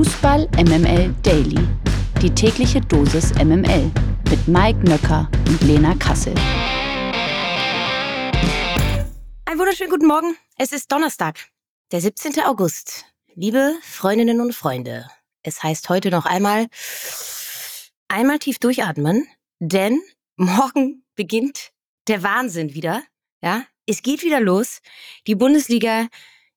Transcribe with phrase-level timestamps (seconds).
[0.00, 1.58] Fußball MML Daily.
[2.22, 3.90] Die tägliche Dosis MML
[4.30, 6.32] mit Mike Nöcker und Lena Kassel.
[9.44, 10.38] Einen wunderschönen guten Morgen.
[10.56, 11.50] Es ist Donnerstag,
[11.92, 12.40] der 17.
[12.40, 13.04] August.
[13.34, 15.06] Liebe Freundinnen und Freunde,
[15.42, 16.68] es heißt heute noch einmal,
[18.08, 19.28] einmal tief durchatmen,
[19.58, 20.00] denn
[20.36, 21.72] morgen beginnt
[22.08, 23.02] der Wahnsinn wieder.
[23.42, 24.80] Ja, es geht wieder los.
[25.26, 26.06] Die Bundesliga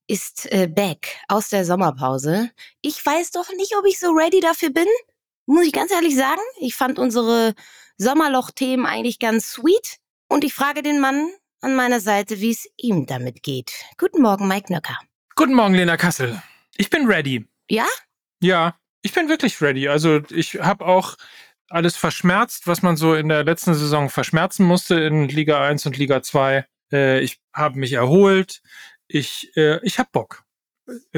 [0.08, 2.52] ist äh, back aus der Sommerpause.
[2.82, 4.88] Ich weiß doch nicht, ob ich so ready dafür bin.
[5.46, 6.42] Muss ich ganz ehrlich sagen.
[6.60, 7.54] Ich fand unsere
[7.98, 9.98] Sommerloch-Themen eigentlich ganz sweet.
[10.28, 11.30] Und ich frage den Mann
[11.62, 13.74] an meiner Seite, wie es ihm damit geht.
[13.98, 14.98] Guten Morgen, Mike Nöcker.
[15.36, 16.42] Guten Morgen, Lena Kassel.
[16.76, 17.46] Ich bin ready.
[17.70, 17.86] Ja?
[18.42, 19.88] Ja, ich bin wirklich ready.
[19.88, 21.16] Also ich habe auch
[21.70, 25.98] alles verschmerzt, was man so in der letzten Saison verschmerzen musste in Liga 1 und
[25.98, 26.66] Liga 2.
[26.92, 28.62] Äh, ich habe mich erholt
[29.08, 30.44] ich, äh, ich hab Bock.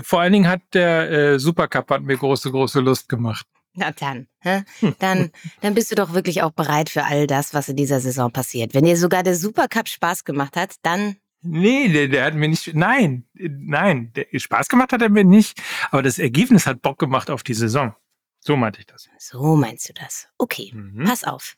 [0.03, 3.47] Vor allen Dingen hat der äh, Supercup hat mir große, große Lust gemacht.
[3.73, 4.63] Na dann, hä?
[4.99, 8.31] dann, dann bist du doch wirklich auch bereit für all das, was in dieser Saison
[8.31, 8.73] passiert.
[8.73, 12.73] Wenn dir sogar der Supercup Spaß gemacht hat, dann Nee, der, der hat mir nicht,
[12.73, 17.29] nein, nein, der, Spaß gemacht hat er mir nicht, aber das Ergebnis hat Bock gemacht
[17.29, 17.93] auf die Saison.
[18.39, 19.07] So meinte ich das.
[19.19, 20.27] So meinst du das.
[20.39, 21.03] Okay, mhm.
[21.03, 21.55] pass auf.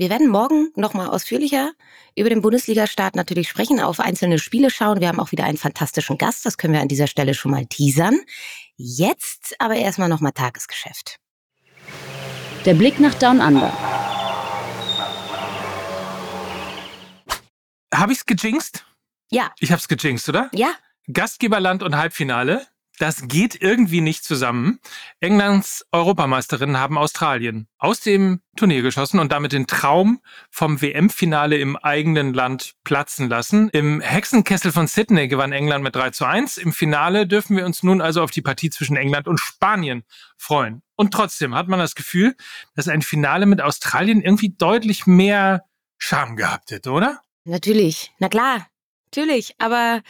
[0.00, 1.72] Wir werden morgen nochmal ausführlicher
[2.16, 4.98] über den Bundesliga-Start natürlich sprechen, auf einzelne Spiele schauen.
[4.98, 7.66] Wir haben auch wieder einen fantastischen Gast, das können wir an dieser Stelle schon mal
[7.66, 8.18] teasern.
[8.76, 11.18] Jetzt aber erstmal nochmal Tagesgeschäft.
[12.64, 13.70] Der Blick nach Down Under.
[17.94, 18.86] Habe ich's gejinxt?
[19.30, 19.52] Ja.
[19.58, 20.48] Ich hab's gejinxt, oder?
[20.54, 20.72] Ja.
[21.12, 22.66] Gastgeberland und Halbfinale.
[23.00, 24.78] Das geht irgendwie nicht zusammen.
[25.20, 30.20] Englands Europameisterinnen haben Australien aus dem Turnier geschossen und damit den Traum
[30.50, 33.70] vom WM-Finale im eigenen Land platzen lassen.
[33.70, 36.58] Im Hexenkessel von Sydney gewann England mit 3 zu 1.
[36.58, 40.04] Im Finale dürfen wir uns nun also auf die Partie zwischen England und Spanien
[40.36, 40.82] freuen.
[40.94, 42.36] Und trotzdem hat man das Gefühl,
[42.74, 45.64] dass ein Finale mit Australien irgendwie deutlich mehr
[45.96, 47.22] Charme gehabt hätte, oder?
[47.44, 48.12] Natürlich.
[48.18, 48.66] Na klar.
[49.06, 49.54] Natürlich.
[49.56, 50.02] Aber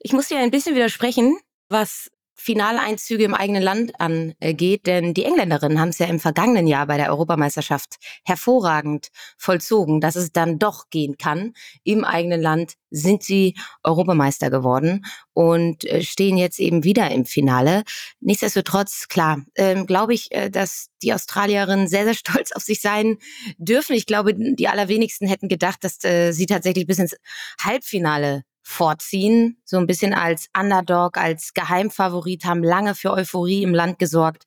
[0.00, 1.38] ich muss dir ein bisschen widersprechen
[1.68, 6.86] was Finaleinzüge im eigenen Land angeht, denn die Engländerinnen haben es ja im vergangenen Jahr
[6.86, 9.08] bei der Europameisterschaft hervorragend
[9.38, 11.54] vollzogen, dass es dann doch gehen kann.
[11.82, 17.82] Im eigenen Land sind sie Europameister geworden und äh, stehen jetzt eben wieder im Finale.
[18.20, 23.18] Nichtsdestotrotz, klar, ähm, glaube ich, äh, dass die Australierinnen sehr, sehr stolz auf sich sein
[23.58, 23.94] dürfen.
[23.94, 27.16] Ich glaube, die allerwenigsten hätten gedacht, dass äh, sie tatsächlich bis ins
[27.60, 34.00] Halbfinale vorziehen, so ein bisschen als Underdog, als Geheimfavorit, haben lange für Euphorie im Land
[34.00, 34.44] gesorgt.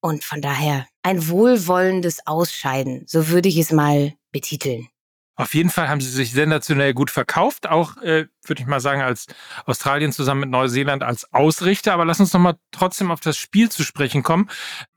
[0.00, 4.88] Und von daher ein wohlwollendes Ausscheiden, so würde ich es mal betiteln.
[5.36, 9.00] Auf jeden Fall haben sie sich sensationell gut verkauft, auch äh, würde ich mal sagen,
[9.00, 9.26] als
[9.64, 11.94] Australien zusammen mit Neuseeland als Ausrichter.
[11.94, 14.50] Aber lass uns noch mal trotzdem auf das Spiel zu sprechen kommen.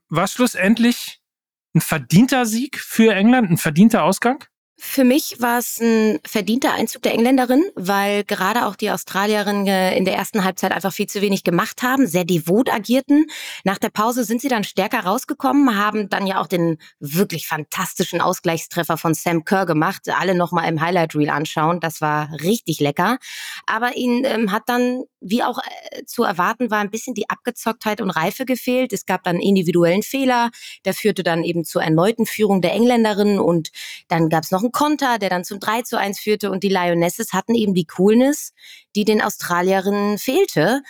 [0.10, 1.22] War schlussendlich
[1.74, 4.44] ein verdienter Sieg für England, ein verdienter Ausgang?
[4.76, 9.96] Für mich war es ein verdienter Einzug der Engländerin, weil gerade auch die Australierinnen äh,
[9.96, 13.28] in der ersten Halbzeit einfach viel zu wenig gemacht haben, sehr devot agierten.
[13.64, 18.20] Nach der Pause sind sie dann stärker rausgekommen, haben dann ja auch den wirklich fantastischen
[18.20, 20.10] Ausgleichstreffer von Sam Kerr gemacht.
[20.10, 23.20] Alle nochmal im Highlight Reel anschauen, das war richtig lecker.
[23.68, 28.02] Aber ihnen ähm, hat dann, wie auch äh, zu erwarten war, ein bisschen die Abgezocktheit
[28.02, 28.92] und Reife gefehlt.
[28.92, 30.50] Es gab dann individuellen Fehler,
[30.84, 33.70] der führte dann eben zur erneuten Führung der Engländerinnen und
[34.08, 36.70] dann gab es noch einen Konter, der dann zum 3 zu 1 führte und die
[36.70, 38.54] Lionesses hatten eben die Coolness,
[38.96, 40.82] die den Australierinnen fehlte.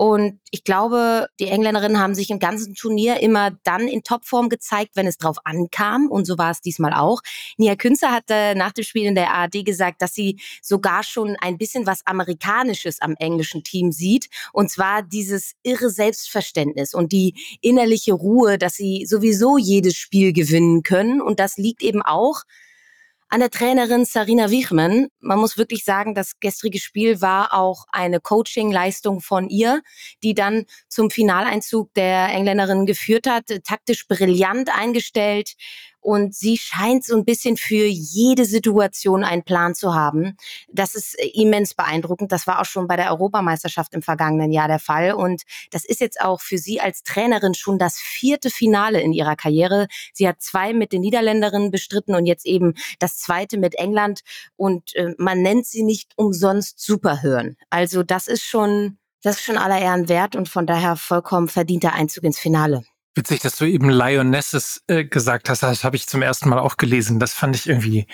[0.00, 4.92] Und ich glaube, die Engländerinnen haben sich im ganzen Turnier immer dann in Topform gezeigt,
[4.94, 6.06] wenn es drauf ankam.
[6.06, 7.20] Und so war es diesmal auch.
[7.58, 11.58] Nia Künzer hatte nach dem Spiel in der ARD gesagt, dass sie sogar schon ein
[11.58, 14.30] bisschen was Amerikanisches am englischen Team sieht.
[14.54, 20.82] Und zwar dieses irre Selbstverständnis und die innerliche Ruhe, dass sie sowieso jedes Spiel gewinnen
[20.82, 21.20] können.
[21.20, 22.44] Und das liegt eben auch
[23.30, 25.06] an der Trainerin Sarina Wichmann.
[25.20, 29.82] Man muss wirklich sagen, das gestrige Spiel war auch eine Coaching-Leistung von ihr,
[30.24, 33.44] die dann zum Finaleinzug der Engländerin geführt hat.
[33.64, 35.54] Taktisch brillant eingestellt,
[36.00, 40.36] und sie scheint so ein bisschen für jede Situation einen Plan zu haben.
[40.72, 42.32] Das ist immens beeindruckend.
[42.32, 45.12] Das war auch schon bei der Europameisterschaft im vergangenen Jahr der Fall.
[45.12, 49.36] Und das ist jetzt auch für sie als Trainerin schon das vierte Finale in ihrer
[49.36, 49.88] Karriere.
[50.12, 54.20] Sie hat zwei mit den Niederländerinnen bestritten und jetzt eben das zweite mit England.
[54.56, 57.56] Und äh, man nennt sie nicht umsonst Superhören.
[57.68, 61.92] Also das ist schon, das ist schon aller Ehren wert und von daher vollkommen verdienter
[61.92, 62.84] Einzug ins Finale.
[63.14, 65.62] Witzig, dass du eben Lionesses äh, gesagt hast.
[65.62, 67.18] Das habe ich zum ersten Mal auch gelesen.
[67.18, 68.06] Das fand ich irgendwie,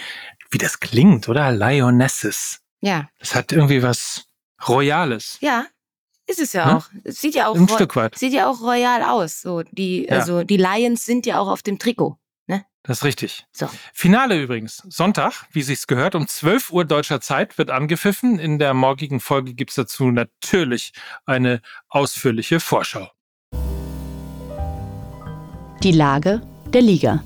[0.50, 1.52] wie das klingt, oder?
[1.52, 2.60] Lionesses.
[2.80, 3.08] Ja.
[3.18, 4.24] Das hat irgendwie was
[4.66, 5.38] Royales.
[5.40, 5.66] Ja.
[6.26, 6.76] Ist es ja ne?
[6.76, 6.88] auch.
[7.04, 8.18] Es sieht ja auch ein Stück weit.
[8.18, 9.42] Sieht ja auch royal aus.
[9.42, 10.16] So die, ja.
[10.16, 12.18] also die Lions sind ja auch auf dem Trikot.
[12.46, 12.64] Ne?
[12.82, 13.46] Das ist richtig.
[13.52, 13.68] So.
[13.92, 14.82] Finale übrigens.
[14.88, 18.38] Sonntag, wie sich's gehört, um 12 Uhr deutscher Zeit wird angepfiffen.
[18.38, 20.92] In der morgigen Folge gibt's dazu natürlich
[21.26, 23.10] eine ausführliche Vorschau.
[25.86, 26.42] Die Lage
[26.74, 27.22] der Liga.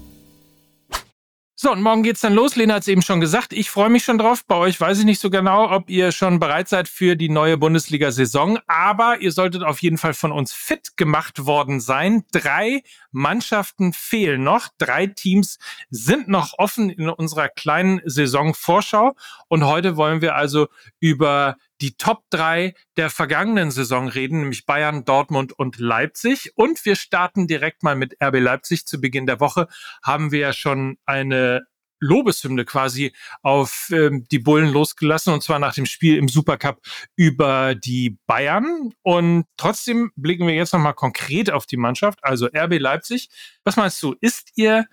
[1.56, 2.56] So, und morgen geht's dann los.
[2.56, 3.54] Lena hat es eben schon gesagt.
[3.54, 4.44] Ich freue mich schon drauf.
[4.46, 7.56] Bei euch weiß ich nicht so genau, ob ihr schon bereit seid für die neue
[7.56, 8.58] Bundesliga-Saison.
[8.66, 12.24] Aber ihr solltet auf jeden Fall von uns fit gemacht worden sein.
[12.32, 14.68] Drei Mannschaften fehlen noch.
[14.76, 15.58] Drei Teams
[15.88, 19.16] sind noch offen in unserer kleinen Saisonvorschau.
[19.48, 20.68] Und heute wollen wir also
[20.98, 26.52] über die Top 3 der vergangenen Saison reden, nämlich Bayern, Dortmund und Leipzig.
[26.54, 28.86] Und wir starten direkt mal mit RB Leipzig.
[28.86, 29.68] Zu Beginn der Woche
[30.02, 31.66] haben wir ja schon eine
[32.00, 33.12] Lobeshymne quasi
[33.42, 36.80] auf ähm, die Bullen losgelassen und zwar nach dem Spiel im Supercup
[37.14, 38.92] über die Bayern.
[39.02, 43.28] Und trotzdem blicken wir jetzt nochmal konkret auf die Mannschaft, also RB Leipzig.
[43.64, 44.86] Was meinst du, ist ihr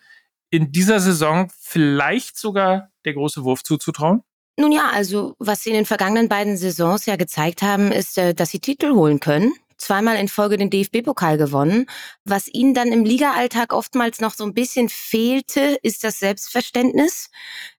[0.49, 4.23] in dieser Saison vielleicht sogar der große Wurf zuzutrauen?
[4.59, 8.33] Nun ja, also was sie in den vergangenen beiden Saisons ja gezeigt haben, ist, äh,
[8.33, 11.85] dass sie Titel holen können zweimal in Folge den DFB-Pokal gewonnen.
[12.25, 17.29] Was ihnen dann im Liga-Alltag oftmals noch so ein bisschen fehlte, ist das Selbstverständnis.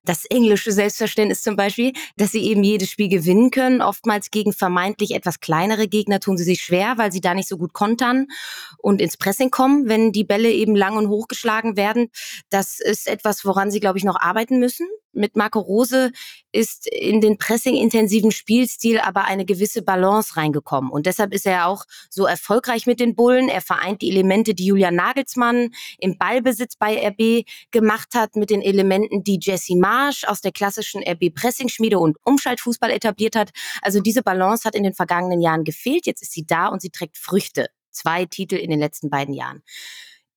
[0.03, 3.81] Das englische Selbstverständnis zum Beispiel, dass sie eben jedes Spiel gewinnen können.
[3.81, 7.57] Oftmals gegen vermeintlich etwas kleinere Gegner tun sie sich schwer, weil sie da nicht so
[7.57, 8.27] gut kontern
[8.77, 12.09] und ins Pressing kommen, wenn die Bälle eben lang und hochgeschlagen werden.
[12.49, 14.87] Das ist etwas, woran sie, glaube ich, noch arbeiten müssen.
[15.11, 16.11] Mit Marco Rose
[16.51, 20.91] ist in den pressing-intensiven Spielstil aber eine gewisse Balance reingekommen.
[20.91, 23.49] Und deshalb ist er auch so erfolgreich mit den Bullen.
[23.49, 28.61] Er vereint die Elemente, die Julian Nagelsmann im Ballbesitz bei RB gemacht hat, mit den
[28.61, 33.51] Elementen, die Jesse Marsch aus der klassischen RB-Pressing-Schmiede und Umschaltfußball etabliert hat.
[33.81, 36.05] Also diese Balance hat in den vergangenen Jahren gefehlt.
[36.05, 37.67] Jetzt ist sie da und sie trägt Früchte.
[37.91, 39.63] Zwei Titel in den letzten beiden Jahren.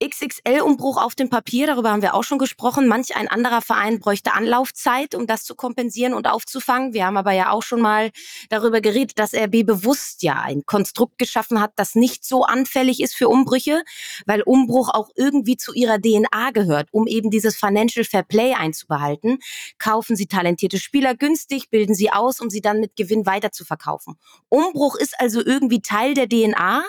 [0.03, 2.89] XXL-Umbruch auf dem Papier, darüber haben wir auch schon gesprochen.
[2.89, 6.93] Manch ein anderer Verein bräuchte Anlaufzeit, um das zu kompensieren und aufzufangen.
[6.93, 8.11] Wir haben aber ja auch schon mal
[8.49, 13.15] darüber geredet, dass RB bewusst ja ein Konstrukt geschaffen hat, das nicht so anfällig ist
[13.15, 13.83] für Umbrüche,
[14.27, 19.39] weil Umbruch auch irgendwie zu ihrer DNA gehört, um eben dieses Financial Fair Play einzubehalten.
[19.79, 23.65] Kaufen sie talentierte Spieler günstig, bilden sie aus, um sie dann mit Gewinn weiter zu
[23.65, 24.17] verkaufen.
[24.49, 26.83] Umbruch ist also irgendwie Teil der DNA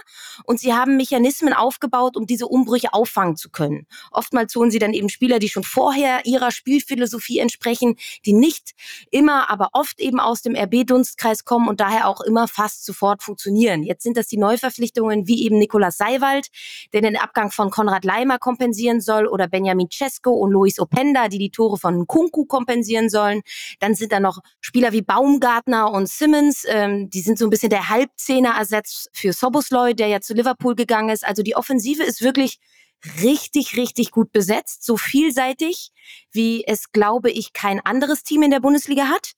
[0.45, 3.85] und sie haben Mechanismen aufgebaut, um diese Umbrüche auffangen zu können.
[4.11, 8.71] Oftmals holen sie dann eben Spieler, die schon vorher ihrer Spielphilosophie entsprechen, die nicht
[9.11, 13.83] immer, aber oft eben aus dem RB-Dunstkreis kommen und daher auch immer fast sofort funktionieren.
[13.83, 16.47] Jetzt sind das die Neuverpflichtungen wie eben Nikolaus Seiwald,
[16.94, 21.39] der den Abgang von Konrad Leimer kompensieren soll oder Benjamin Cesco und Luis Openda, die
[21.39, 23.41] die Tore von Kunku kompensieren sollen.
[23.79, 27.69] Dann sind da noch Spieler wie Baumgartner und Simmons, ähm, die sind so ein bisschen
[27.69, 31.25] der Halbzehner-Ersatz für Sobosloy, der ja zu Liverpool gegangen ist.
[31.25, 32.59] Also die Offensive ist wirklich
[33.21, 35.91] richtig, richtig gut besetzt, so vielseitig,
[36.31, 39.33] wie es, glaube ich, kein anderes Team in der Bundesliga hat.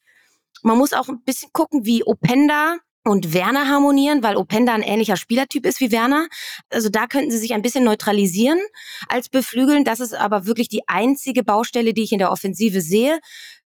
[0.61, 5.15] Man muss auch ein bisschen gucken, wie Openda und Werner harmonieren, weil Openda ein ähnlicher
[5.15, 6.27] Spielertyp ist wie Werner.
[6.71, 8.59] Also da könnten sie sich ein bisschen neutralisieren
[9.07, 9.83] als beflügeln.
[9.83, 13.19] Das ist aber wirklich die einzige Baustelle, die ich in der Offensive sehe.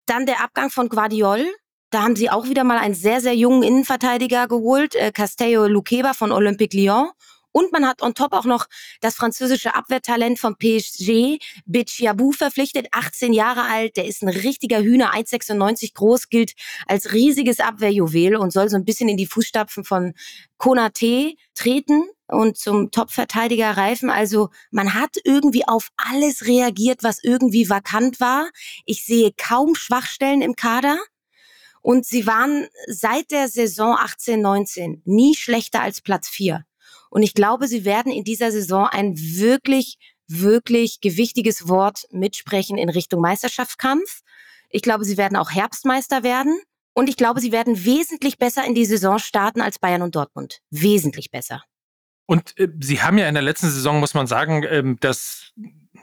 [0.06, 1.46] Dann der Abgang von Guardiol.
[1.90, 6.12] Da haben sie auch wieder mal einen sehr, sehr jungen Innenverteidiger geholt, äh, Castello Luqueba
[6.12, 7.10] von Olympique Lyon.
[7.58, 8.66] Und man hat on top auch noch
[9.00, 13.96] das französische Abwehrtalent vom PSG, Bichiabou, verpflichtet, 18 Jahre alt.
[13.96, 16.52] Der ist ein richtiger Hühner, 1,96 groß, gilt
[16.86, 20.14] als riesiges Abwehrjuwel und soll so ein bisschen in die Fußstapfen von
[20.56, 24.08] Konate treten und zum Top-Verteidiger reifen.
[24.08, 28.48] Also man hat irgendwie auf alles reagiert, was irgendwie vakant war.
[28.86, 30.96] Ich sehe kaum Schwachstellen im Kader.
[31.82, 36.64] Und sie waren seit der Saison 18-19 nie schlechter als Platz 4.
[37.10, 39.96] Und ich glaube, sie werden in dieser Saison ein wirklich,
[40.26, 44.20] wirklich gewichtiges Wort mitsprechen in Richtung Meisterschaftskampf.
[44.70, 46.60] Ich glaube, sie werden auch Herbstmeister werden.
[46.92, 50.58] Und ich glaube, sie werden wesentlich besser in die Saison starten als Bayern und Dortmund.
[50.70, 51.62] Wesentlich besser.
[52.26, 55.52] Und äh, Sie haben ja in der letzten Saison, muss man sagen, ähm, das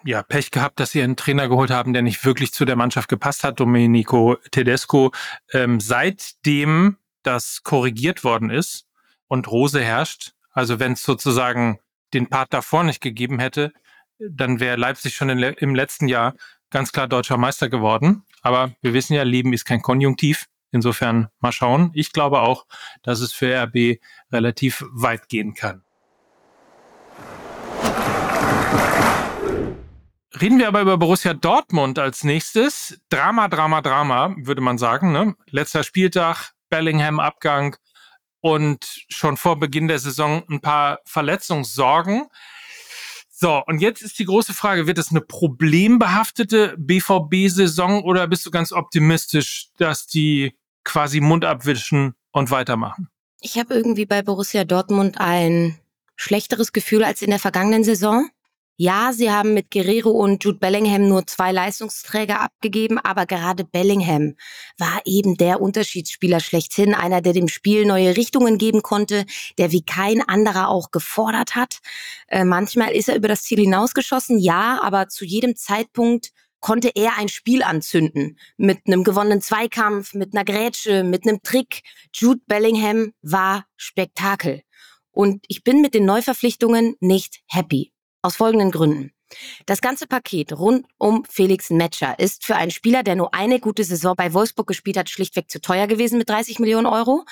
[0.06, 3.10] ja, Pech gehabt, dass sie einen Trainer geholt haben, der nicht wirklich zu der Mannschaft
[3.10, 5.12] gepasst hat, Domenico Tedesco.
[5.52, 8.86] Ähm, seitdem das korrigiert worden ist
[9.28, 11.80] und Rose herrscht, also wenn es sozusagen
[12.14, 13.74] den Part davor nicht gegeben hätte,
[14.18, 16.34] dann wäre Leipzig schon in, im letzten Jahr
[16.72, 18.24] ganz klar deutscher Meister geworden.
[18.42, 20.46] Aber wir wissen ja, Leben ist kein Konjunktiv.
[20.72, 21.92] Insofern mal schauen.
[21.94, 22.66] Ich glaube auch,
[23.04, 24.00] dass es für RB
[24.32, 25.84] relativ weit gehen kann.
[30.42, 33.00] Reden wir aber über Borussia Dortmund als nächstes.
[33.10, 35.14] Drama, Drama, Drama, würde man sagen.
[35.14, 35.36] Ne?
[35.50, 37.78] Letzter Spieltag, Bellingham-Abgang,
[38.46, 42.28] und schon vor Beginn der Saison ein paar Verletzungssorgen.
[43.28, 48.52] So, und jetzt ist die große Frage, wird es eine problembehaftete BVB-Saison oder bist du
[48.52, 53.10] ganz optimistisch, dass die quasi Mund abwischen und weitermachen?
[53.42, 55.80] Ich habe irgendwie bei Borussia Dortmund ein
[56.16, 58.30] schlechteres Gefühl als in der vergangenen Saison.
[58.78, 64.36] Ja, sie haben mit Guerrero und Jude Bellingham nur zwei Leistungsträger abgegeben, aber gerade Bellingham
[64.78, 69.26] war eben der Unterschiedsspieler schlechthin, einer, der dem Spiel neue Richtungen geben konnte,
[69.58, 71.80] der wie kein anderer auch gefordert hat.
[72.28, 77.18] Äh, manchmal ist er über das Ziel hinausgeschossen, ja, aber zu jedem Zeitpunkt konnte er
[77.18, 78.38] ein Spiel anzünden.
[78.58, 81.82] Mit einem gewonnenen Zweikampf, mit einer Grätsche, mit einem Trick.
[82.14, 84.64] Jude Bellingham war Spektakel.
[85.12, 87.95] Und ich bin mit den Neuverpflichtungen nicht happy.
[88.26, 89.12] Aus folgenden Gründen.
[89.68, 93.84] Das ganze Paket rund um Felix Metscher ist für einen Spieler, der nur eine gute
[93.84, 97.24] Saison bei Wolfsburg gespielt hat, schlichtweg zu teuer gewesen mit 30 Millionen Euro.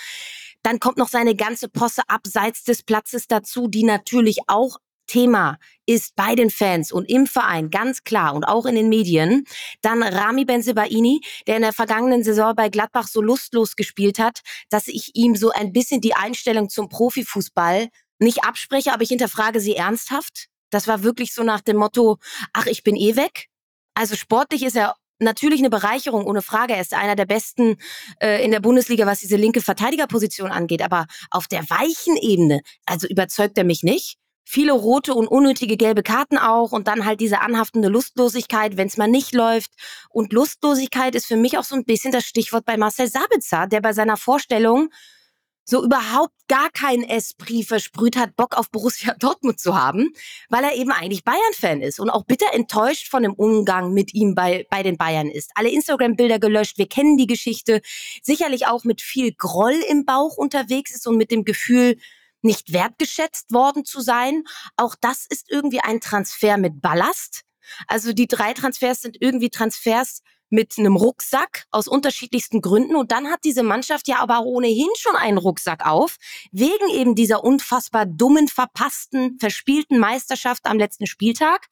[0.61, 5.57] Dann kommt noch seine ganze Posse abseits des Platzes dazu, die natürlich auch Thema
[5.87, 9.45] ist bei den Fans und im Verein ganz klar und auch in den Medien.
[9.81, 14.87] Dann Rami Benzebaini, der in der vergangenen Saison bei Gladbach so lustlos gespielt hat, dass
[14.87, 19.75] ich ihm so ein bisschen die Einstellung zum Profifußball nicht abspreche, aber ich hinterfrage sie
[19.75, 20.49] ernsthaft.
[20.73, 22.17] Das war wirklich so nach dem Motto,
[22.53, 23.47] ach, ich bin eh weg.
[23.93, 26.73] Also sportlich ist er natürlich eine Bereicherung, ohne Frage.
[26.73, 27.77] Er ist einer der besten
[28.19, 30.81] äh, in der Bundesliga, was diese linke Verteidigerposition angeht.
[30.81, 34.17] Aber auf der weichen Ebene, also überzeugt er mich nicht.
[34.45, 38.97] Viele rote und unnötige gelbe Karten auch und dann halt diese anhaftende Lustlosigkeit, wenn es
[38.97, 39.71] mal nicht läuft.
[40.09, 43.79] Und Lustlosigkeit ist für mich auch so ein bisschen das Stichwort bei Marcel Sabitzer, der
[43.79, 44.89] bei seiner Vorstellung
[45.65, 50.13] so überhaupt gar kein Esprit versprüht hat, Bock auf Borussia Dortmund zu haben,
[50.49, 54.35] weil er eben eigentlich Bayern-Fan ist und auch bitter enttäuscht von dem Umgang mit ihm
[54.35, 55.51] bei, bei den Bayern ist.
[55.55, 57.81] Alle Instagram-Bilder gelöscht, wir kennen die Geschichte,
[58.21, 61.97] sicherlich auch mit viel Groll im Bauch unterwegs ist und mit dem Gefühl,
[62.43, 64.43] nicht wertgeschätzt worden zu sein.
[64.75, 67.43] Auch das ist irgendwie ein Transfer mit Ballast.
[67.87, 72.95] Also die drei Transfers sind irgendwie Transfers, mit einem Rucksack aus unterschiedlichsten Gründen.
[72.95, 76.17] Und dann hat diese Mannschaft ja aber ohnehin schon einen Rucksack auf,
[76.51, 81.67] wegen eben dieser unfassbar dummen, verpassten, verspielten Meisterschaft am letzten Spieltag.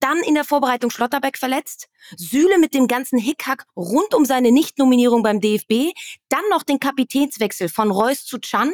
[0.00, 1.88] Dann in der Vorbereitung Schlotterbeck verletzt.
[2.16, 5.92] Sühle mit dem ganzen Hickhack rund um seine Nichtnominierung beim DFB.
[6.28, 8.72] Dann noch den Kapitänswechsel von Reus zu Chan.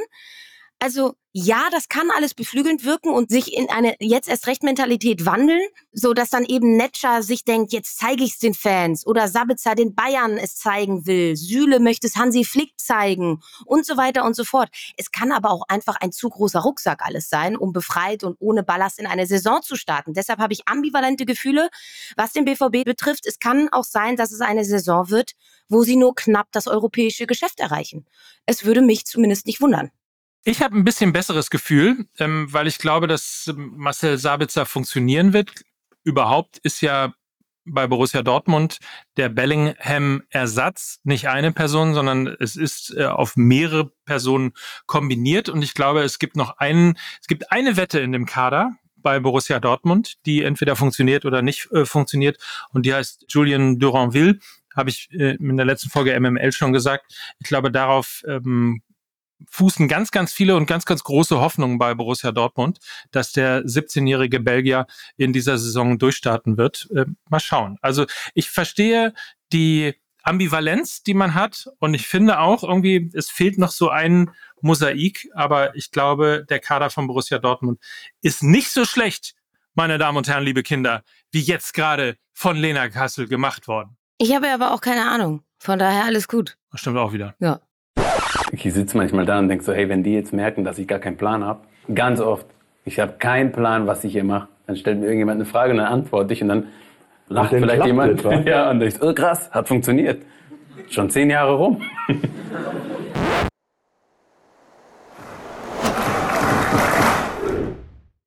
[0.84, 5.24] Also ja, das kann alles beflügelnd wirken und sich in eine jetzt erst recht Mentalität
[5.24, 5.62] wandeln,
[5.92, 9.74] so dass dann eben Netscher sich denkt, jetzt zeige ich es den Fans oder Sabitzer
[9.74, 14.36] den Bayern es zeigen will, Süle möchte es Hansi Flick zeigen und so weiter und
[14.36, 14.68] so fort.
[14.98, 18.62] Es kann aber auch einfach ein zu großer Rucksack alles sein, um befreit und ohne
[18.62, 20.12] Ballast in eine Saison zu starten.
[20.12, 21.70] Deshalb habe ich ambivalente Gefühle,
[22.14, 23.24] was den BVB betrifft.
[23.24, 25.32] Es kann auch sein, dass es eine Saison wird,
[25.70, 28.04] wo sie nur knapp das europäische Geschäft erreichen.
[28.44, 29.90] Es würde mich zumindest nicht wundern.
[30.46, 35.50] Ich habe ein bisschen besseres Gefühl, ähm, weil ich glaube, dass Marcel Sabitzer funktionieren wird.
[36.02, 37.14] Überhaupt ist ja
[37.64, 38.78] bei Borussia Dortmund
[39.16, 44.52] der Bellingham-Ersatz nicht eine Person, sondern es ist äh, auf mehrere Personen
[44.84, 45.48] kombiniert.
[45.48, 49.20] Und ich glaube, es gibt noch einen, es gibt eine Wette in dem Kader bei
[49.20, 52.38] Borussia Dortmund, die entweder funktioniert oder nicht äh, funktioniert.
[52.70, 54.38] Und die heißt Julien Duranville.
[54.76, 57.14] Habe ich äh, in der letzten Folge MML schon gesagt.
[57.38, 58.82] Ich glaube, darauf ähm,
[59.50, 62.78] fußen ganz, ganz viele und ganz, ganz große Hoffnungen bei Borussia Dortmund,
[63.10, 64.86] dass der 17-jährige Belgier
[65.16, 66.88] in dieser Saison durchstarten wird.
[66.94, 67.78] Äh, mal schauen.
[67.82, 69.12] Also ich verstehe
[69.52, 71.68] die Ambivalenz, die man hat.
[71.78, 75.28] Und ich finde auch irgendwie, es fehlt noch so ein Mosaik.
[75.34, 77.78] Aber ich glaube, der Kader von Borussia Dortmund
[78.22, 79.34] ist nicht so schlecht,
[79.74, 83.96] meine Damen und Herren, liebe Kinder, wie jetzt gerade von Lena Kassel gemacht worden.
[84.18, 85.42] Ich habe aber auch keine Ahnung.
[85.58, 86.56] Von daher alles gut.
[86.70, 87.34] Das stimmt auch wieder.
[87.38, 87.60] Ja.
[88.62, 91.00] Ich sitze manchmal da und denke so, hey, wenn die jetzt merken, dass ich gar
[91.00, 91.60] keinen Plan habe,
[91.92, 92.46] ganz oft,
[92.84, 95.78] ich habe keinen Plan, was ich hier mache, dann stellt mir irgendjemand eine Frage und
[95.78, 96.68] dann antworte ich und dann
[97.28, 98.20] lacht und vielleicht jemand.
[98.20, 98.44] Etwas.
[98.46, 100.22] Ja, und ich, oh krass, hat funktioniert.
[100.88, 101.82] Schon zehn Jahre rum.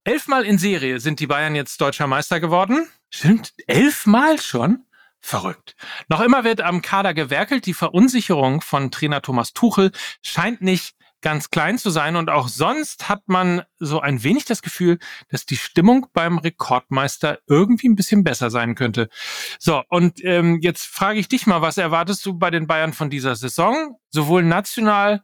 [0.03, 2.87] Elfmal in Serie sind die Bayern jetzt deutscher Meister geworden.
[3.09, 4.83] Stimmt, elfmal schon?
[5.27, 5.75] Verrückt.
[6.07, 7.65] Noch immer wird am Kader gewerkelt.
[7.65, 9.91] Die Verunsicherung von Trainer Thomas Tuchel
[10.21, 14.61] scheint nicht ganz klein zu sein und auch sonst hat man so ein wenig das
[14.61, 19.09] Gefühl, dass die Stimmung beim Rekordmeister irgendwie ein bisschen besser sein könnte.
[19.59, 23.09] So, und ähm, jetzt frage ich dich mal, was erwartest du bei den Bayern von
[23.09, 25.23] dieser Saison, sowohl national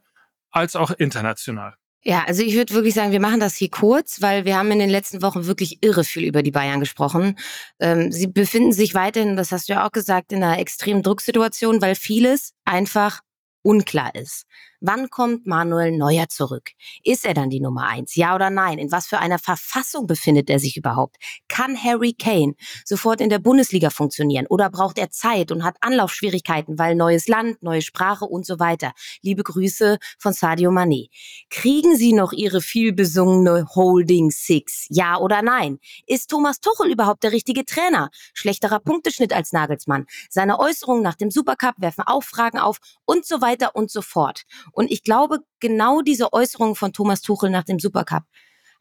[0.50, 1.78] als auch international?
[2.06, 4.78] Ja, also ich würde wirklich sagen, wir machen das hier kurz, weil wir haben in
[4.78, 7.38] den letzten Wochen wirklich irre viel über die Bayern gesprochen.
[7.80, 11.80] Ähm, sie befinden sich weiterhin, das hast du ja auch gesagt, in einer extremen Drucksituation,
[11.80, 13.20] weil vieles einfach
[13.62, 14.44] unklar ist.
[14.86, 16.72] Wann kommt Manuel Neuer zurück?
[17.04, 18.16] Ist er dann die Nummer eins?
[18.16, 18.78] Ja oder nein?
[18.78, 21.16] In was für einer Verfassung befindet er sich überhaupt?
[21.48, 22.52] Kann Harry Kane
[22.84, 24.46] sofort in der Bundesliga funktionieren?
[24.46, 28.92] Oder braucht er Zeit und hat Anlaufschwierigkeiten, weil neues Land, neue Sprache und so weiter?
[29.22, 31.08] Liebe Grüße von Sadio Mané.
[31.48, 34.84] Kriegen Sie noch Ihre vielbesungene Holding Six?
[34.90, 35.78] Ja oder nein?
[36.06, 38.10] Ist Thomas Tuchel überhaupt der richtige Trainer?
[38.34, 40.04] Schlechterer Punkteschnitt als Nagelsmann.
[40.28, 42.76] Seine Äußerungen nach dem Supercup werfen auch Fragen auf
[43.06, 44.44] und so weiter und so fort.
[44.74, 48.24] Und ich glaube, genau diese Äußerungen von Thomas Tuchel nach dem Supercup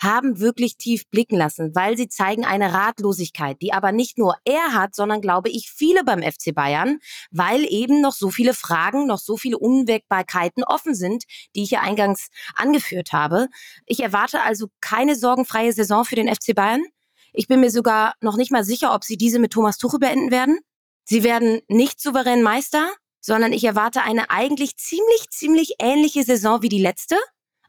[0.02, 4.74] haben wirklich tief blicken lassen, weil sie zeigen eine Ratlosigkeit, die aber nicht nur er
[4.74, 7.00] hat, sondern glaube ich viele beim FC Bayern,
[7.32, 11.24] weil eben noch so viele Fragen, noch so viele Unwägbarkeiten offen sind,
[11.56, 13.48] die ich ja eingangs angeführt habe.
[13.86, 16.84] Ich erwarte also keine sorgenfreie Saison für den FC Bayern.
[17.32, 20.32] Ich bin mir sogar noch nicht mal sicher, ob sie diese mit Thomas Tuchel beenden
[20.32, 20.60] werden.
[21.06, 22.90] Sie werden nicht souverän Meister
[23.24, 27.16] sondern ich erwarte eine eigentlich ziemlich, ziemlich ähnliche Saison wie die letzte,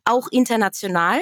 [0.04, 1.20] auch international.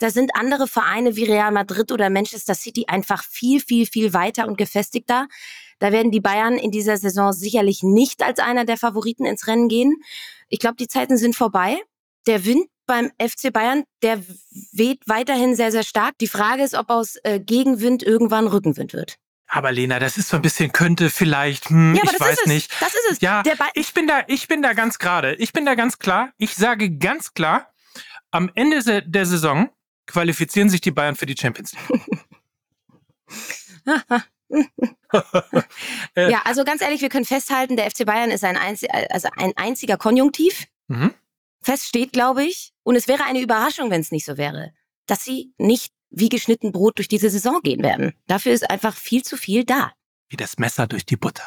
[0.00, 4.48] Da sind andere Vereine wie Real Madrid oder Manchester City einfach viel, viel, viel weiter
[4.48, 5.28] und gefestigter.
[5.78, 9.68] Da werden die Bayern in dieser Saison sicherlich nicht als einer der Favoriten ins Rennen
[9.68, 10.02] gehen.
[10.48, 11.78] Ich glaube, die Zeiten sind vorbei.
[12.26, 14.20] Der Wind beim FC Bayern, der
[14.72, 16.18] weht weiterhin sehr, sehr stark.
[16.18, 19.18] Die Frage ist, ob aus äh, Gegenwind irgendwann Rückenwind wird.
[19.48, 22.70] Aber Lena, das ist so ein bisschen könnte vielleicht, hm, ja, ich weiß nicht.
[22.80, 23.20] Das ist es.
[23.20, 25.34] Ja, ich bin da, ich bin da ganz gerade.
[25.36, 26.32] Ich bin da ganz klar.
[26.36, 27.72] Ich sage ganz klar,
[28.30, 29.70] am Ende der Saison
[30.06, 32.02] qualifizieren sich die Bayern für die Champions League.
[36.16, 39.52] ja, also ganz ehrlich, wir können festhalten, der FC Bayern ist ein, einzi also ein
[39.56, 40.66] einziger Konjunktiv.
[40.88, 41.14] Mhm.
[41.62, 42.72] Fest steht, glaube ich.
[42.82, 44.72] Und es wäre eine Überraschung, wenn es nicht so wäre,
[45.06, 48.12] dass sie nicht wie geschnitten Brot durch diese Saison gehen werden.
[48.26, 49.92] Dafür ist einfach viel zu viel da.
[50.28, 51.44] Wie das Messer durch die Butter.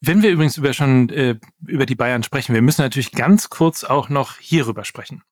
[0.00, 3.84] Wenn wir übrigens über schon äh, über die Bayern sprechen, wir müssen natürlich ganz kurz
[3.84, 5.22] auch noch hierüber sprechen.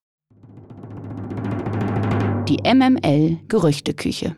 [2.49, 4.37] Die MML Gerüchteküche.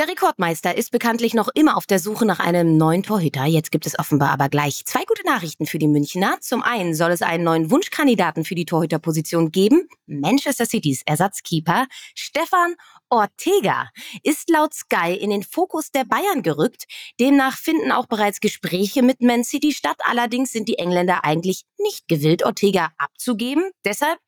[0.00, 3.44] Der Rekordmeister ist bekanntlich noch immer auf der Suche nach einem neuen Torhüter.
[3.44, 6.38] Jetzt gibt es offenbar aber gleich zwei gute Nachrichten für die Münchner.
[6.40, 9.90] Zum einen soll es einen neuen Wunschkandidaten für die Torhüterposition geben.
[10.06, 12.76] Manchester Citys Ersatzkeeper Stefan
[13.10, 13.90] Ortega
[14.22, 16.84] ist laut Sky in den Fokus der Bayern gerückt.
[17.20, 19.98] Demnach finden auch bereits Gespräche mit Man City statt.
[20.04, 23.70] Allerdings sind die Engländer eigentlich nicht gewillt, Ortega abzugeben.
[23.84, 24.18] Deshalb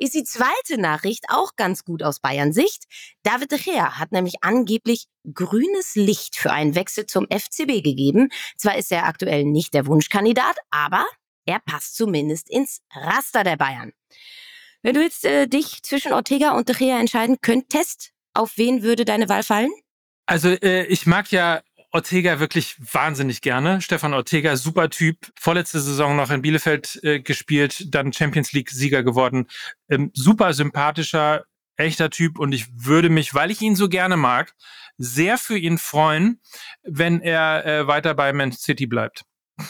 [0.00, 2.84] ist die zweite Nachricht auch ganz gut aus Bayern Sicht.
[3.22, 8.30] David de Gea hat nämlich angeblich grünes Licht für einen Wechsel zum FCB gegeben.
[8.56, 11.04] Zwar ist er aktuell nicht der Wunschkandidat, aber
[11.44, 13.92] er passt zumindest ins Raster der Bayern.
[14.82, 19.04] Wenn du jetzt äh, dich zwischen Ortega und de Gea entscheiden könntest, auf wen würde
[19.04, 19.70] deine Wahl fallen?
[20.24, 21.60] Also äh, ich mag ja
[21.92, 23.80] Ortega wirklich wahnsinnig gerne.
[23.80, 25.32] Stefan Ortega, super Typ.
[25.38, 29.48] Vorletzte Saison noch in Bielefeld äh, gespielt, dann Champions League-Sieger geworden.
[29.88, 31.44] Ähm, super sympathischer,
[31.76, 34.54] echter Typ und ich würde mich, weil ich ihn so gerne mag,
[34.98, 36.40] sehr für ihn freuen,
[36.82, 39.24] wenn er äh, weiter bei Man City bleibt.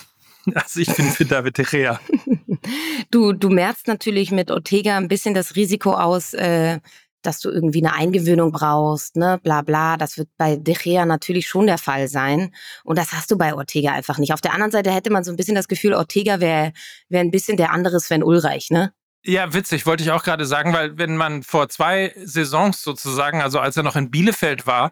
[0.54, 2.00] Also ich bin für David De Gea.
[3.10, 6.80] Du, du merkst natürlich mit Ortega ein bisschen das Risiko aus, äh,
[7.22, 9.96] dass du irgendwie eine Eingewöhnung brauchst, ne, bla bla.
[9.96, 12.54] Das wird bei De Gea natürlich schon der Fall sein.
[12.84, 14.32] Und das hast du bei Ortega einfach nicht.
[14.32, 16.72] Auf der anderen Seite hätte man so ein bisschen das Gefühl, Ortega wäre
[17.08, 18.92] wär ein bisschen der andere Sven Ulreich, ne?
[19.22, 23.58] Ja, witzig, wollte ich auch gerade sagen, weil wenn man vor zwei Saisons sozusagen, also
[23.58, 24.90] als er noch in Bielefeld war,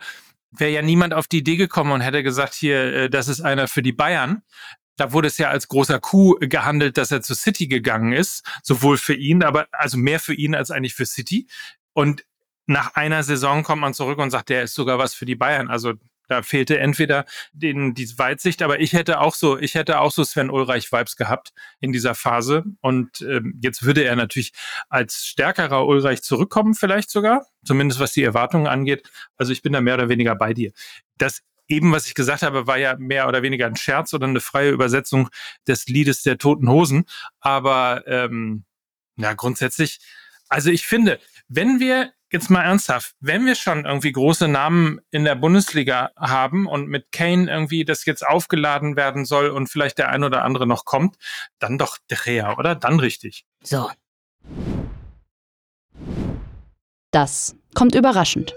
[0.50, 3.68] wäre ja niemand auf die Idee gekommen und hätte gesagt, hier, äh, das ist einer
[3.68, 4.42] für die Bayern.
[4.96, 8.98] Da wurde es ja als großer Coup gehandelt, dass er zu City gegangen ist, sowohl
[8.98, 11.46] für ihn, aber also mehr für ihn als eigentlich für City.
[11.98, 12.24] Und
[12.66, 15.68] nach einer Saison kommt man zurück und sagt, der ist sogar was für die Bayern.
[15.68, 15.94] Also
[16.28, 20.22] da fehlte entweder den, die Weitsicht, aber ich hätte auch so, ich hätte auch so
[20.22, 22.62] Sven Ulreich Vibes gehabt in dieser Phase.
[22.82, 24.52] Und ähm, jetzt würde er natürlich
[24.88, 29.10] als stärkerer Ulreich zurückkommen, vielleicht sogar, zumindest was die Erwartungen angeht.
[29.36, 30.70] Also ich bin da mehr oder weniger bei dir.
[31.16, 34.40] Das eben, was ich gesagt habe, war ja mehr oder weniger ein Scherz oder eine
[34.40, 35.30] freie Übersetzung
[35.66, 37.06] des Liedes der Toten Hosen.
[37.40, 38.62] Aber ähm,
[39.16, 39.98] ja, grundsätzlich,
[40.48, 45.24] also ich finde, wenn wir jetzt mal ernsthaft, wenn wir schon irgendwie große Namen in
[45.24, 50.10] der Bundesliga haben und mit Kane irgendwie das jetzt aufgeladen werden soll und vielleicht der
[50.10, 51.16] ein oder andere noch kommt,
[51.58, 52.74] dann doch De Gea, oder?
[52.74, 53.46] Dann richtig.
[53.62, 53.90] So.
[57.10, 58.54] Das kommt überraschend.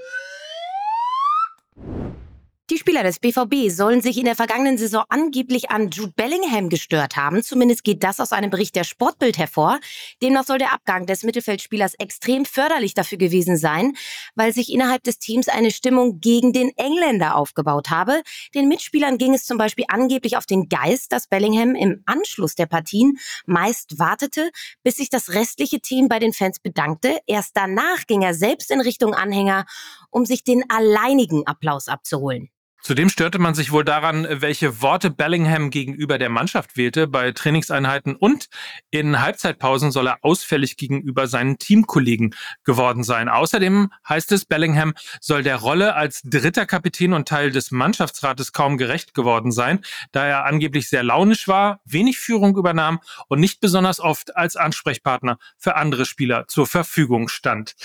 [2.71, 7.17] Die Spieler des BVB sollen sich in der vergangenen Saison angeblich an Jude Bellingham gestört
[7.17, 7.43] haben.
[7.43, 9.77] Zumindest geht das aus einem Bericht der Sportbild hervor.
[10.23, 13.97] Demnach soll der Abgang des Mittelfeldspielers extrem förderlich dafür gewesen sein,
[14.36, 18.21] weil sich innerhalb des Teams eine Stimmung gegen den Engländer aufgebaut habe.
[18.55, 22.67] Den Mitspielern ging es zum Beispiel angeblich auf den Geist, dass Bellingham im Anschluss der
[22.67, 24.49] Partien meist wartete,
[24.81, 27.19] bis sich das restliche Team bei den Fans bedankte.
[27.27, 29.65] Erst danach ging er selbst in Richtung Anhänger,
[30.10, 32.49] um sich den alleinigen Applaus abzuholen.
[32.84, 38.15] Zudem störte man sich wohl daran, welche Worte Bellingham gegenüber der Mannschaft wählte bei Trainingseinheiten
[38.15, 38.48] und
[38.89, 43.30] in Halbzeitpausen soll er ausfällig gegenüber seinen Teamkollegen geworden sein.
[43.30, 48.78] Außerdem heißt es, Bellingham soll der Rolle als dritter Kapitän und Teil des Mannschaftsrates kaum
[48.78, 54.00] gerecht geworden sein, da er angeblich sehr launisch war, wenig Führung übernahm und nicht besonders
[54.00, 57.76] oft als Ansprechpartner für andere Spieler zur Verfügung stand.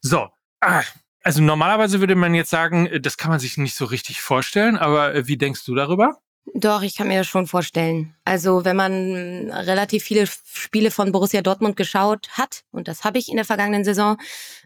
[0.00, 0.28] So,
[0.60, 0.82] ah,
[1.22, 4.76] also normalerweise würde man jetzt sagen, äh, das kann man sich nicht so richtig vorstellen,
[4.76, 6.18] aber äh, wie denkst du darüber?
[6.54, 8.14] Doch, ich kann mir das schon vorstellen.
[8.24, 13.28] Also wenn man relativ viele Spiele von Borussia Dortmund geschaut hat, und das habe ich
[13.28, 14.18] in der vergangenen Saison,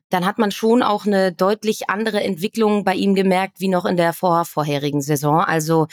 [0.08, 3.96] dann hat man schon auch eine deutlich andere Entwicklung bei ihm gemerkt, wie noch in
[3.96, 5.40] der vor vorherigen Saison.
[5.40, 5.86] Also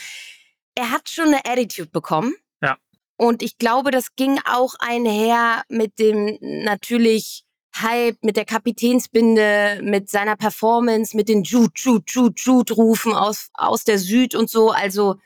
[0.74, 2.34] er hat schon eine Attitude bekommen.
[2.62, 2.76] Ja.
[3.16, 7.43] Und ich glaube, das ging auch einher mit dem natürlich
[7.80, 13.84] Hype, mit der Kapitänsbinde, mit seiner Performance, mit den Jude, Jude, Jude, Jude-Rufen aus, aus
[13.84, 14.70] der Süd und so.
[14.70, 15.16] Also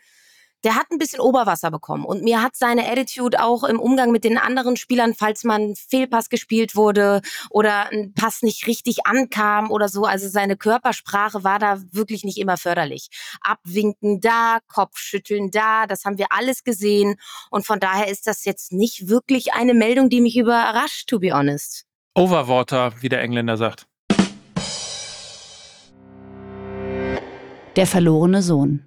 [0.63, 2.03] der hat ein bisschen Oberwasser bekommen.
[2.05, 6.29] Und mir hat seine Attitude auch im Umgang mit den anderen Spielern, falls man Fehlpass
[6.29, 11.81] gespielt wurde oder ein Pass nicht richtig ankam oder so, also seine Körpersprache war da
[11.91, 13.09] wirklich nicht immer förderlich.
[13.41, 17.15] Abwinken da, Kopfschütteln da, das haben wir alles gesehen.
[17.49, 21.31] Und von daher ist das jetzt nicht wirklich eine Meldung, die mich überrascht, to be
[21.31, 21.88] honest.
[22.15, 23.87] Overwater, wie der Engländer sagt.
[27.75, 28.83] Der verlorene Sohn.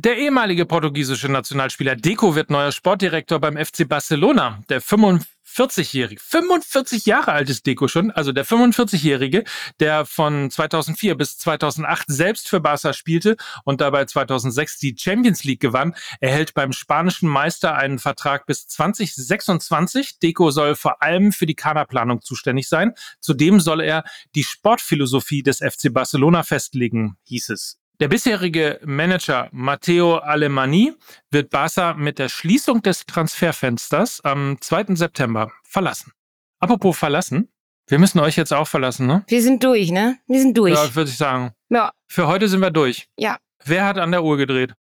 [0.00, 4.62] Der ehemalige portugiesische Nationalspieler Deco wird neuer Sportdirektor beim FC Barcelona.
[4.68, 9.42] Der 45-Jährige, 45 Jahre alt ist Deco schon, also der 45-Jährige,
[9.80, 15.58] der von 2004 bis 2008 selbst für Barca spielte und dabei 2006 die Champions League
[15.58, 20.20] gewann, erhält beim spanischen Meister einen Vertrag bis 2026.
[20.20, 22.92] Deco soll vor allem für die Kaderplanung zuständig sein.
[23.18, 24.04] Zudem soll er
[24.36, 30.94] die Sportphilosophie des FC Barcelona festlegen, hieß es der bisherige Manager Matteo Alemani
[31.30, 34.94] wird Barca mit der Schließung des Transferfensters am 2.
[34.94, 36.12] September verlassen.
[36.60, 37.48] Apropos verlassen,
[37.88, 39.24] wir müssen euch jetzt auch verlassen, ne?
[39.28, 40.18] Wir sind durch, ne?
[40.26, 40.74] Wir sind durch.
[40.74, 41.52] Ja, würde ich sagen.
[41.70, 41.92] Ja.
[42.06, 43.08] Für heute sind wir durch.
[43.18, 43.38] Ja.
[43.64, 44.74] Wer hat an der Uhr gedreht?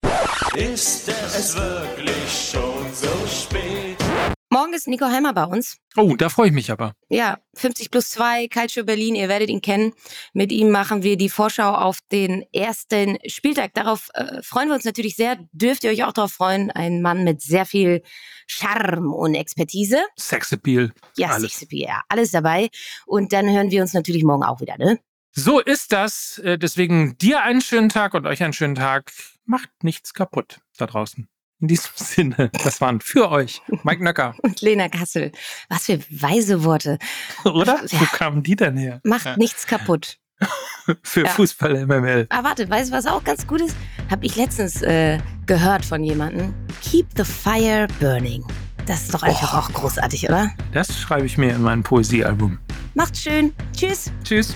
[0.56, 4.05] Ist es wirklich schon so spät?
[4.50, 5.78] Morgen ist Nico Heimer bei uns.
[5.98, 6.94] Oh, da freue ich mich aber.
[7.10, 9.94] Ja, 50 plus 2, Calcio Berlin, ihr werdet ihn kennen.
[10.34, 13.74] Mit ihm machen wir die Vorschau auf den ersten Spieltag.
[13.74, 15.38] Darauf äh, freuen wir uns natürlich sehr.
[15.52, 16.70] Dürft ihr euch auch darauf freuen.
[16.72, 18.04] Ein Mann mit sehr viel
[18.46, 19.98] Charme und Expertise.
[20.18, 20.94] Sexappeal.
[21.18, 21.54] Ja, alles.
[21.54, 22.70] Sexappeal, ja, alles dabei.
[23.08, 25.00] Und dann hören wir uns natürlich morgen auch wieder, ne?
[25.32, 26.38] So ist das.
[26.40, 29.12] Äh, Deswegen dir einen schönen Tag und euch einen schönen Tag.
[29.46, 31.28] Macht nichts kaputt da draußen.
[31.66, 34.36] In diesem Sinne, das waren für euch Mike Nöcker.
[34.44, 35.32] Und Lena Kassel.
[35.68, 37.00] Was für weise Worte.
[37.44, 37.80] Oder?
[37.88, 38.00] Ja.
[38.02, 39.02] Wo kamen die denn her?
[39.04, 39.36] Macht Ja.
[39.36, 40.20] nichts kaputt.
[41.02, 41.30] Für Ja.
[41.32, 42.28] Fußball MML.
[42.30, 43.76] Ah, warte, weißt du, was auch ganz gut ist?
[44.12, 46.54] Hab ich letztens äh, gehört von jemandem.
[46.84, 48.46] Keep the fire burning.
[48.86, 49.58] Das ist doch einfach Oh.
[49.58, 50.52] auch großartig, oder?
[50.74, 52.60] Das schreibe ich mir in mein Poesiealbum.
[52.94, 53.54] Macht's schön.
[53.76, 54.12] Tschüss.
[54.24, 54.56] Tschüss.